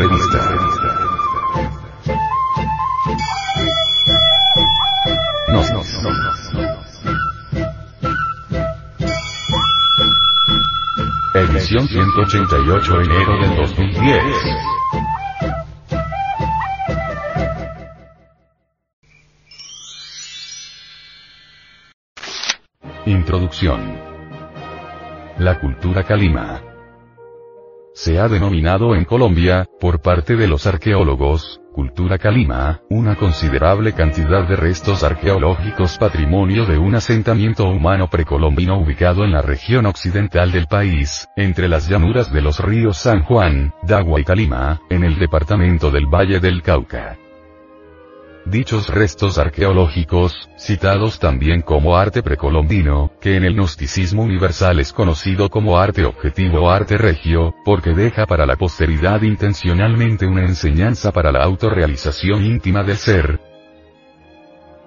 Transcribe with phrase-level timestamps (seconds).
[0.00, 0.38] revista.
[5.48, 6.10] No, no, no,
[11.34, 14.24] Edición 188 enero del 2010.
[23.06, 23.98] Introducción.
[25.38, 26.69] La cultura calima.
[27.92, 34.46] Se ha denominado en Colombia, por parte de los arqueólogos, cultura calima, una considerable cantidad
[34.46, 40.66] de restos arqueológicos patrimonio de un asentamiento humano precolombino ubicado en la región occidental del
[40.66, 45.90] país, entre las llanuras de los ríos San Juan, Dagua y Calima, en el departamento
[45.90, 47.18] del Valle del Cauca.
[48.50, 55.50] Dichos restos arqueológicos, citados también como arte precolombino, que en el gnosticismo universal es conocido
[55.50, 61.30] como arte objetivo o arte regio, porque deja para la posteridad intencionalmente una enseñanza para
[61.30, 63.38] la autorrealización íntima del ser,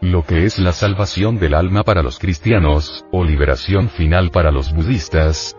[0.02, 4.74] lo que es la salvación del alma para los cristianos, o liberación final para los
[4.74, 5.56] budistas,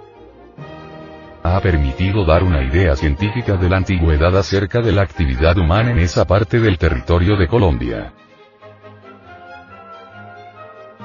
[1.47, 5.98] ha permitido dar una idea científica de la antigüedad acerca de la actividad humana en
[5.98, 8.14] esa parte del territorio de Colombia.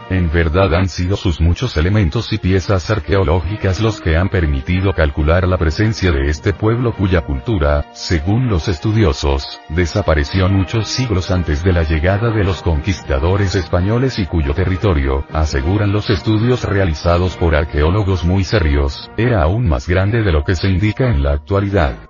[0.09, 5.47] En verdad han sido sus muchos elementos y piezas arqueológicas los que han permitido calcular
[5.47, 11.73] la presencia de este pueblo cuya cultura, según los estudiosos, desapareció muchos siglos antes de
[11.73, 18.25] la llegada de los conquistadores españoles y cuyo territorio, aseguran los estudios realizados por arqueólogos
[18.25, 22.08] muy serios, era aún más grande de lo que se indica en la actualidad.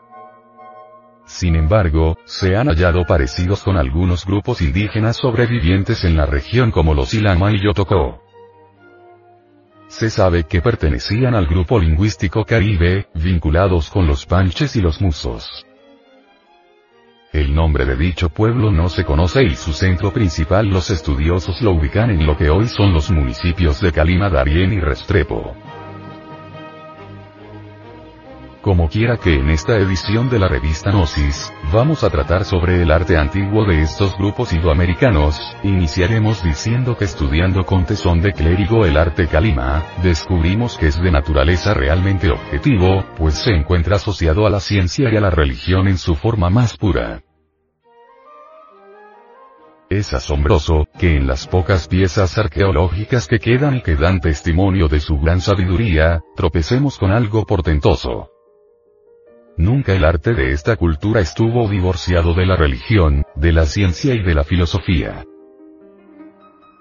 [1.29, 6.95] Sin embargo, se han hallado parecidos con algunos grupos indígenas sobrevivientes en la región como
[6.95, 8.23] los Ilama y Yotoko.
[9.87, 15.67] Se sabe que pertenecían al grupo lingüístico caribe, vinculados con los panches y los musos.
[17.31, 21.73] El nombre de dicho pueblo no se conoce y su centro principal los estudiosos lo
[21.73, 25.55] ubican en lo que hoy son los municipios de Calima, Darién y Restrepo.
[28.61, 32.91] Como quiera que en esta edición de la revista Gnosis, vamos a tratar sobre el
[32.91, 38.97] arte antiguo de estos grupos idoamericanos, iniciaremos diciendo que estudiando con tesón de clérigo el
[38.97, 44.59] arte calima, descubrimos que es de naturaleza realmente objetivo, pues se encuentra asociado a la
[44.59, 47.21] ciencia y a la religión en su forma más pura.
[49.89, 54.99] Es asombroso, que en las pocas piezas arqueológicas que quedan y que dan testimonio de
[54.99, 58.29] su gran sabiduría, tropecemos con algo portentoso.
[59.59, 64.23] Nunca el arte de esta cultura estuvo divorciado de la religión, de la ciencia y
[64.23, 65.25] de la filosofía.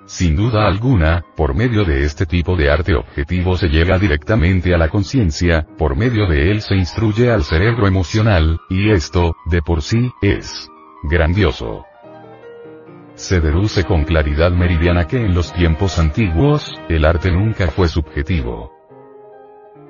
[0.07, 4.79] Sin duda alguna, por medio de este tipo de arte objetivo se llega directamente a
[4.79, 9.83] la conciencia, por medio de él se instruye al cerebro emocional, y esto, de por
[9.83, 10.69] sí, es
[11.03, 11.85] grandioso.
[13.15, 18.78] Se deduce con claridad meridiana que en los tiempos antiguos, el arte nunca fue subjetivo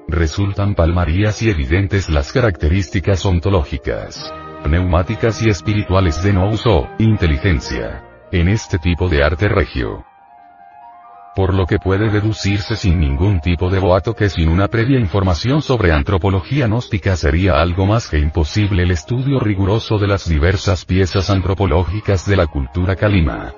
[0.08, 4.32] resultan palmarías y evidentes las características ontológicas,
[4.64, 8.02] pneumáticas y espirituales de no uso, inteligencia,
[8.32, 10.04] en este tipo de arte regio.
[11.36, 15.62] Por lo que puede deducirse sin ningún tipo de boato que sin una previa información
[15.62, 21.30] sobre antropología gnóstica sería algo más que imposible el estudio riguroso de las diversas piezas
[21.30, 23.54] antropológicas de la cultura calima.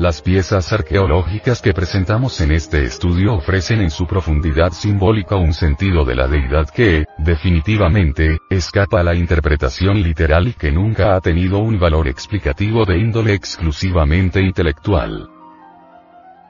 [0.00, 6.06] Las piezas arqueológicas que presentamos en este estudio ofrecen en su profundidad simbólica un sentido
[6.06, 11.58] de la deidad que, definitivamente, escapa a la interpretación literal y que nunca ha tenido
[11.58, 15.39] un valor explicativo de índole exclusivamente intelectual.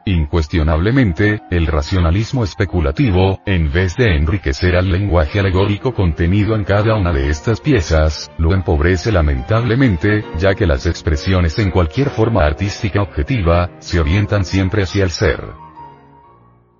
[0.06, 7.12] Incuestionablemente, el racionalismo especulativo, en vez de enriquecer al lenguaje alegórico contenido en cada una
[7.12, 13.70] de estas piezas, lo empobrece lamentablemente, ya que las expresiones en cualquier forma artística objetiva,
[13.78, 15.44] se orientan siempre hacia el ser.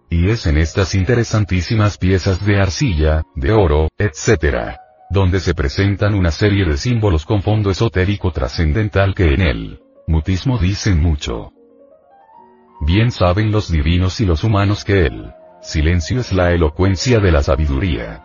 [0.08, 4.76] Y es en estas interesantísimas piezas de arcilla, de oro, etc.,
[5.10, 10.58] donde se presentan una serie de símbolos con fondo esotérico trascendental que en el mutismo
[10.58, 11.52] dicen mucho.
[12.80, 17.42] Bien saben los divinos y los humanos que el silencio es la elocuencia de la
[17.42, 18.24] sabiduría.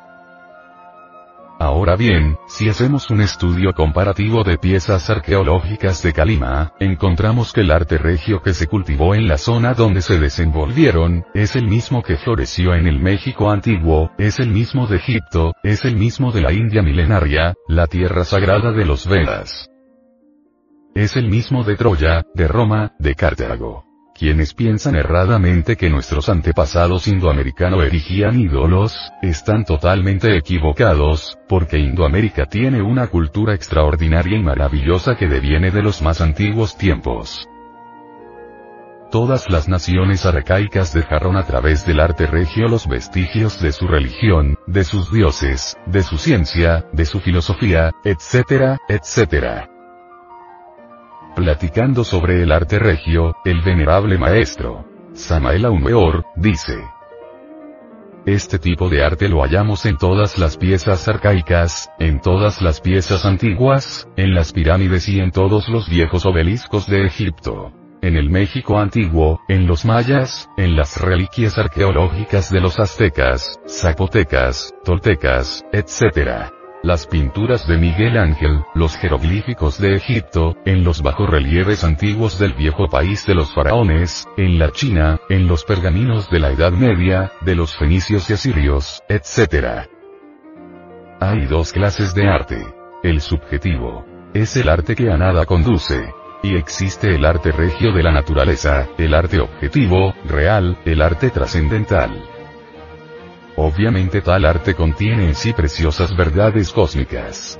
[1.60, 7.72] Ahora bien, si hacemos un estudio comparativo de piezas arqueológicas de Calima, encontramos que el
[7.72, 12.18] arte regio que se cultivó en la zona donde se desenvolvieron, es el mismo que
[12.18, 16.52] floreció en el México antiguo, es el mismo de Egipto, es el mismo de la
[16.52, 19.70] India milenaria, la tierra sagrada de los Vedas.
[20.94, 23.85] Es el mismo de Troya, de Roma, de Cartago
[24.18, 32.82] Quienes piensan erradamente que nuestros antepasados indoamericanos erigían ídolos, están totalmente equivocados, porque Indoamérica tiene
[32.82, 37.50] una cultura extraordinaria y maravillosa que deviene de los más antiguos tiempos.
[39.12, 44.56] Todas las naciones arcaicas dejaron a través del arte regio los vestigios de su religión,
[44.66, 49.75] de sus dioses, de su ciencia, de su filosofía, etcétera, etcétera.
[51.36, 56.82] Platicando sobre el arte regio, el venerable maestro, Samael Aumeor, dice.
[58.26, 63.26] Este tipo de arte lo hallamos en todas las piezas arcaicas, en todas las piezas
[63.26, 67.74] antiguas, en las pirámides y en todos los viejos obeliscos de Egipto.
[68.02, 74.74] En el México antiguo, en los mayas, en las reliquias arqueológicas de los aztecas, zapotecas,
[74.86, 82.38] toltecas, etc las pinturas de Miguel Ángel, los jeroglíficos de Egipto, en los bajorrelieves antiguos
[82.38, 86.72] del viejo país de los faraones, en la China, en los pergaminos de la Edad
[86.72, 89.88] Media, de los fenicios y asirios, etc.
[91.20, 92.64] Hay dos clases de arte.
[93.02, 94.06] El subjetivo.
[94.36, 96.14] Es el arte que a nada conduce.
[96.44, 102.35] Y existe el arte regio de la naturaleza, el arte objetivo, real, el arte trascendental.
[103.58, 107.60] Obviamente tal arte contiene en sí preciosas verdades cósmicas.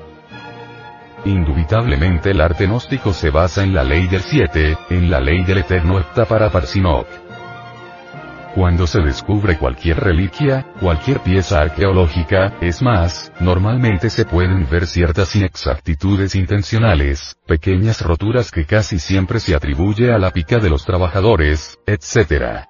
[1.24, 5.60] Indubitablemente el arte gnóstico se basa en la ley del siete, en la ley del
[5.60, 7.08] eterno para Parsinok.
[8.54, 15.36] Cuando se descubre cualquier reliquia, cualquier pieza arqueológica, es más, normalmente se pueden ver ciertas
[15.36, 21.80] inexactitudes intencionales, pequeñas roturas que casi siempre se atribuye a la pica de los trabajadores,
[21.86, 22.66] etc.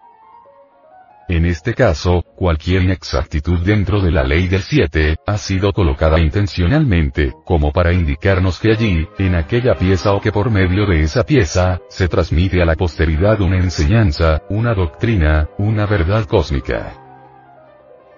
[1.27, 7.33] En este caso, cualquier inexactitud dentro de la ley del 7, ha sido colocada intencionalmente,
[7.44, 11.80] como para indicarnos que allí, en aquella pieza o que por medio de esa pieza,
[11.89, 16.94] se transmite a la posteridad una enseñanza, una doctrina, una verdad cósmica.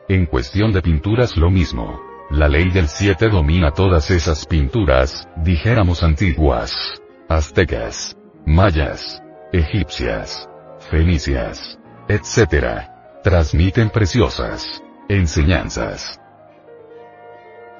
[0.09, 2.01] En cuestión de pinturas lo mismo.
[2.30, 9.24] La ley del 7 domina todas esas pinturas, dijéramos antiguas, aztecas, mayas,
[9.54, 10.50] egipcias,
[10.89, 16.19] fenicias, etc transmiten preciosas enseñanzas.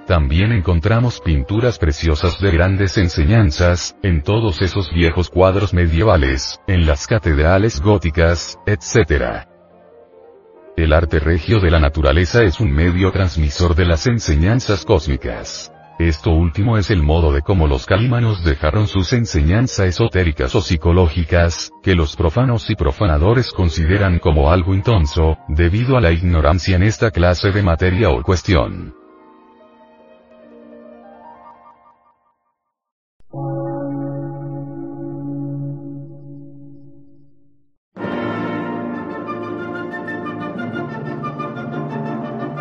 [0.06, 7.08] También encontramos pinturas preciosas de grandes enseñanzas, en todos esos viejos cuadros medievales, en las
[7.08, 9.46] catedrales góticas, etc.
[10.78, 15.74] El arte regio de la naturaleza es un medio transmisor de las enseñanzas cósmicas.
[16.00, 21.72] Esto último es el modo de cómo los calímanos dejaron sus enseñanzas esotéricas o psicológicas,
[21.82, 27.10] que los profanos y profanadores consideran como algo intonso, debido a la ignorancia en esta
[27.10, 28.94] clase de materia o cuestión.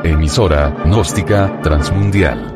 [0.04, 2.55] Emisora, gnóstica, transmundial